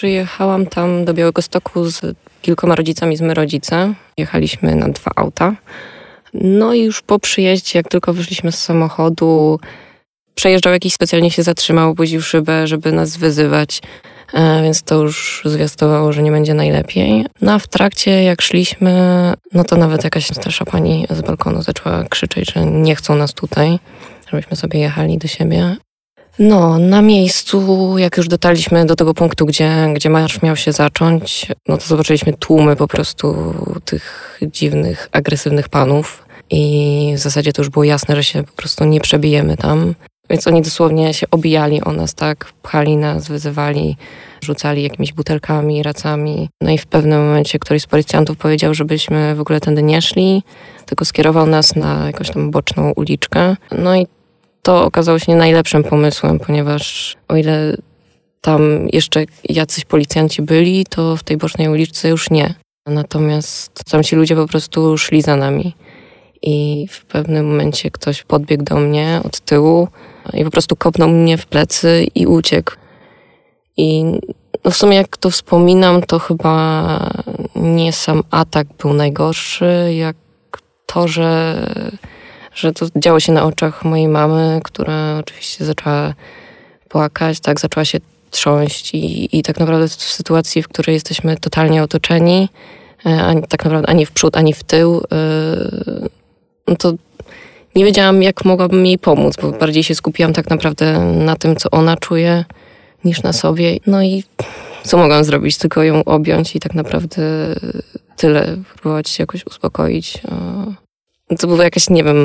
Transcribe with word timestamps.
przyjechałam 0.00 0.66
tam 0.66 1.04
do 1.04 1.14
Białego 1.14 1.42
Stoku 1.42 1.90
z 1.90 2.00
kilkoma 2.42 2.74
rodzicami 2.74 3.16
z 3.16 3.20
my 3.20 3.34
rodzice. 3.34 3.94
Jechaliśmy 4.16 4.76
na 4.76 4.88
dwa 4.88 5.10
auta. 5.16 5.54
No 6.34 6.74
i 6.74 6.82
już 6.82 7.02
po 7.02 7.18
przyjeździe, 7.18 7.78
jak 7.78 7.88
tylko 7.88 8.12
wyszliśmy 8.12 8.52
z 8.52 8.62
samochodu, 8.62 9.60
przejeżdżał 10.34 10.72
jakiś 10.72 10.94
specjalnie 10.94 11.30
się 11.30 11.42
zatrzymał, 11.42 11.94
budził 11.94 12.22
szybę, 12.22 12.66
żeby 12.66 12.92
nas 12.92 13.16
wyzywać. 13.16 13.80
E, 14.32 14.62
więc 14.62 14.82
to 14.82 15.02
już 15.02 15.42
zwiastowało, 15.44 16.12
że 16.12 16.22
nie 16.22 16.30
będzie 16.30 16.54
najlepiej. 16.54 17.26
No 17.42 17.52
a 17.52 17.58
w 17.58 17.68
trakcie, 17.68 18.22
jak 18.22 18.42
szliśmy, 18.42 18.92
no 19.52 19.64
to 19.64 19.76
nawet 19.76 20.04
jakaś 20.04 20.26
starsza 20.26 20.64
pani 20.64 21.06
z 21.10 21.22
balkonu 21.22 21.62
zaczęła 21.62 22.04
krzyczeć, 22.04 22.52
że 22.52 22.66
nie 22.66 22.96
chcą 22.96 23.16
nas 23.16 23.34
tutaj, 23.34 23.78
żebyśmy 24.30 24.56
sobie 24.56 24.80
jechali 24.80 25.18
do 25.18 25.28
siebie. 25.28 25.76
No, 26.38 26.78
na 26.78 27.02
miejscu, 27.02 27.94
jak 27.98 28.16
już 28.16 28.28
dotarliśmy 28.28 28.86
do 28.86 28.96
tego 28.96 29.14
punktu, 29.14 29.46
gdzie, 29.46 29.88
gdzie 29.94 30.10
marsz 30.10 30.42
miał 30.42 30.56
się 30.56 30.72
zacząć, 30.72 31.46
no 31.68 31.76
to 31.76 31.86
zobaczyliśmy 31.86 32.32
tłumy 32.32 32.76
po 32.76 32.88
prostu 32.88 33.54
tych 33.84 34.38
dziwnych, 34.42 35.08
agresywnych 35.12 35.68
panów. 35.68 36.26
I 36.50 37.12
w 37.16 37.18
zasadzie 37.18 37.52
to 37.52 37.62
już 37.62 37.68
było 37.68 37.84
jasne, 37.84 38.16
że 38.16 38.24
się 38.24 38.42
po 38.42 38.52
prostu 38.52 38.84
nie 38.84 39.00
przebijemy 39.00 39.56
tam. 39.56 39.94
Więc 40.30 40.46
oni 40.46 40.62
dosłownie 40.62 41.14
się 41.14 41.26
obijali 41.30 41.84
o 41.84 41.92
nas, 41.92 42.14
tak? 42.14 42.52
Pchali 42.62 42.96
nas, 42.96 43.28
wyzywali, 43.28 43.96
rzucali 44.42 44.82
jakimiś 44.82 45.12
butelkami, 45.12 45.82
racami. 45.82 46.48
No 46.60 46.70
i 46.70 46.78
w 46.78 46.86
pewnym 46.86 47.26
momencie 47.26 47.58
któryś 47.58 47.82
z 47.82 47.86
policjantów 47.86 48.36
powiedział, 48.36 48.74
żebyśmy 48.74 49.34
w 49.34 49.40
ogóle 49.40 49.60
tędy 49.60 49.82
nie 49.82 50.02
szli, 50.02 50.42
tylko 50.86 51.04
skierował 51.04 51.46
nas 51.46 51.76
na 51.76 52.06
jakąś 52.06 52.30
tam 52.30 52.50
boczną 52.50 52.92
uliczkę. 52.96 53.56
No 53.78 53.96
i 53.96 54.06
to 54.62 54.84
okazało 54.84 55.18
się 55.18 55.32
nie 55.32 55.38
najlepszym 55.38 55.84
pomysłem, 55.84 56.38
ponieważ 56.38 57.16
o 57.28 57.36
ile 57.36 57.76
tam 58.40 58.88
jeszcze 58.92 59.24
jacyś 59.48 59.84
policjanci 59.84 60.42
byli, 60.42 60.86
to 60.86 61.16
w 61.16 61.22
tej 61.22 61.36
bocznej 61.36 61.68
uliczce 61.68 62.08
już 62.08 62.30
nie. 62.30 62.54
Natomiast 62.86 63.84
tam 63.90 64.02
ci 64.02 64.16
ludzie 64.16 64.36
po 64.36 64.46
prostu 64.46 64.98
szli 64.98 65.22
za 65.22 65.36
nami. 65.36 65.74
I 66.42 66.86
w 66.90 67.04
pewnym 67.04 67.46
momencie 67.46 67.90
ktoś 67.90 68.22
podbiegł 68.22 68.64
do 68.64 68.76
mnie 68.76 69.20
od 69.24 69.40
tyłu 69.40 69.88
i 70.32 70.44
po 70.44 70.50
prostu 70.50 70.76
kopnął 70.76 71.08
mnie 71.08 71.38
w 71.38 71.46
plecy 71.46 72.06
i 72.14 72.26
uciekł. 72.26 72.72
I 73.76 74.04
no 74.64 74.70
w 74.70 74.76
sumie 74.76 74.96
jak 74.96 75.16
to 75.16 75.30
wspominam, 75.30 76.02
to 76.02 76.18
chyba 76.18 77.10
nie 77.56 77.92
sam 77.92 78.22
atak 78.30 78.66
był 78.78 78.92
najgorszy, 78.92 79.94
jak 79.94 80.16
to, 80.86 81.08
że 81.08 81.56
że 82.54 82.72
to 82.72 82.86
działo 82.96 83.20
się 83.20 83.32
na 83.32 83.44
oczach 83.44 83.84
mojej 83.84 84.08
mamy, 84.08 84.60
która 84.64 85.18
oczywiście 85.18 85.64
zaczęła 85.64 86.14
płakać, 86.88 87.40
tak, 87.40 87.60
zaczęła 87.60 87.84
się 87.84 87.98
trząść 88.30 88.94
i, 88.94 89.38
i 89.38 89.42
tak 89.42 89.60
naprawdę 89.60 89.88
w 89.88 89.92
sytuacji, 89.92 90.62
w 90.62 90.68
której 90.68 90.94
jesteśmy 90.94 91.36
totalnie 91.36 91.82
otoczeni, 91.82 92.48
e, 93.06 93.22
ani, 93.22 93.42
tak 93.42 93.64
naprawdę 93.64 93.88
ani 93.88 94.06
w 94.06 94.10
przód, 94.10 94.36
ani 94.36 94.54
w 94.54 94.64
tył, 94.64 95.02
yy, 96.66 96.76
to 96.76 96.92
nie 97.74 97.84
wiedziałam, 97.84 98.22
jak 98.22 98.44
mogłabym 98.44 98.86
jej 98.86 98.98
pomóc, 98.98 99.36
bo 99.42 99.52
bardziej 99.52 99.82
się 99.82 99.94
skupiłam 99.94 100.32
tak 100.32 100.50
naprawdę 100.50 101.00
na 101.00 101.36
tym, 101.36 101.56
co 101.56 101.70
ona 101.70 101.96
czuje, 101.96 102.44
niż 103.04 103.22
na 103.22 103.32
sobie. 103.32 103.76
No 103.86 104.02
i 104.02 104.24
co 104.84 104.98
mogłam 104.98 105.24
zrobić? 105.24 105.58
Tylko 105.58 105.82
ją 105.82 106.04
objąć 106.04 106.56
i 106.56 106.60
tak 106.60 106.74
naprawdę 106.74 107.22
tyle, 108.16 108.56
próbować 108.74 109.08
się 109.08 109.22
jakoś 109.22 109.46
uspokoić. 109.46 110.18
To 111.38 111.46
była 111.46 111.64
jakaś, 111.64 111.90
nie 111.90 112.04
wiem, 112.04 112.16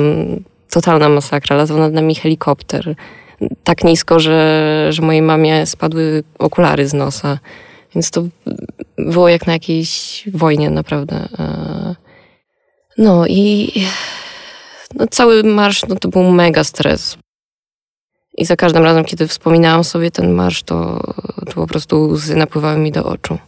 totalna 0.70 1.08
masakra. 1.08 1.56
Latał 1.56 1.78
nad 1.78 1.92
nami 1.92 2.14
helikopter. 2.14 2.94
Tak 3.64 3.84
nisko, 3.84 4.20
że, 4.20 4.86
że 4.90 5.02
mojej 5.02 5.22
mamie 5.22 5.66
spadły 5.66 6.24
okulary 6.38 6.88
z 6.88 6.94
nosa. 6.94 7.38
Więc 7.94 8.10
to 8.10 8.22
było 8.98 9.28
jak 9.28 9.46
na 9.46 9.52
jakiejś 9.52 10.24
wojnie, 10.32 10.70
naprawdę. 10.70 11.28
E, 11.38 11.94
no 12.98 13.26
i 13.26 13.72
no, 14.94 15.06
cały 15.10 15.42
marsz 15.42 15.86
no, 15.88 15.96
to 15.96 16.08
był 16.08 16.22
mega 16.22 16.64
stres. 16.64 17.16
I 18.38 18.44
za 18.44 18.56
każdym 18.56 18.84
razem, 18.84 19.04
kiedy 19.04 19.28
wspominałam 19.28 19.84
sobie 19.84 20.10
ten 20.10 20.32
marsz, 20.32 20.62
to, 20.62 21.00
to 21.46 21.52
po 21.54 21.66
prostu 21.66 22.02
łzy 22.02 22.36
napływały 22.36 22.78
mi 22.78 22.92
do 22.92 23.04
oczu. 23.04 23.38